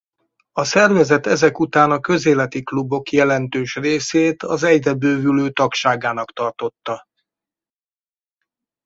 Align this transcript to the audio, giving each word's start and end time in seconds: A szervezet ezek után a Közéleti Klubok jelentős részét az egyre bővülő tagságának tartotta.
A 0.51 0.63
szervezet 0.63 1.25
ezek 1.27 1.59
után 1.59 1.91
a 1.91 1.99
Közéleti 1.99 2.63
Klubok 2.63 3.11
jelentős 3.11 3.75
részét 3.75 4.43
az 4.43 4.63
egyre 4.63 4.93
bővülő 4.93 5.49
tagságának 5.51 6.31
tartotta. 6.33 7.05